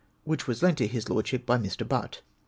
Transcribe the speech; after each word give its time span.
which 0.23 0.47
was 0.47 0.63
lent 0.63 0.79
to 0.79 0.87
his 0.87 1.09
Lordship 1.09 1.45
by 1.45 1.59
Mr. 1.59 1.87
Butt. 1.87 2.23